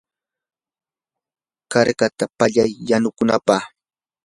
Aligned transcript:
karkata 1.71 2.25
palay 2.37 2.71
yanukunapaq. 2.87 3.63